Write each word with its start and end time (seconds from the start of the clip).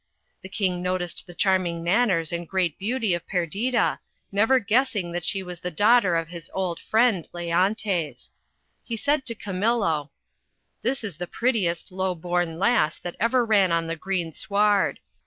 The 0.41 0.49
King 0.49 0.81
noticed 0.81 1.27
the 1.27 1.35
charming 1.35 1.83
man 1.83 2.07
ners 2.09 2.33
and 2.35 2.49
great 2.49 2.79
beauty 2.79 3.13
of 3.13 3.27
Perdita, 3.27 3.99
never 4.31 4.57
guessing 4.59 5.11
that 5.11 5.25
she 5.25 5.43
was 5.43 5.59
the 5.59 5.69
daughter 5.69 6.15
of 6.15 6.29
his 6.29 6.49
old 6.55 6.79
friend, 6.79 7.29
Leontes. 7.33 8.31
He 8.83 8.97
said 8.97 9.27
to 9.27 9.35
Camillo 9.35 10.05
—■ 10.05 10.09
"This 10.81 11.03
is 11.03 11.17
the 11.17 11.27
prettiest 11.27 11.91
low 11.91 12.15
born 12.15 12.57
lass 12.57 12.97
that 12.97 13.15
ever 13.19 13.45
ran 13.45 13.71
on 13.71 13.85
the 13.85 13.95
green 13.95 14.33
sward. 14.33 14.99